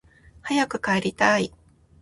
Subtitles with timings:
[0.41, 1.53] 早く帰りたい